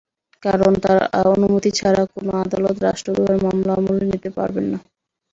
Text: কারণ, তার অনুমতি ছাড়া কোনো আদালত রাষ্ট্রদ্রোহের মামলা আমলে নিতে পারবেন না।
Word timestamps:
কারণ, 0.43 0.71
তার 0.83 0.99
অনুমতি 1.31 1.69
ছাড়া 1.79 2.01
কোনো 2.13 2.31
আদালত 2.43 2.75
রাষ্ট্রদ্রোহের 2.79 3.39
মামলা 3.45 3.71
আমলে 3.79 4.05
নিতে 4.11 4.29
পারবেন 4.37 4.65
না। 4.71 4.77